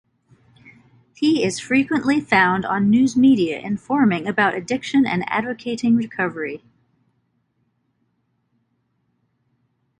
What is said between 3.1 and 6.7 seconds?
media informing about addiction and advocating recovery.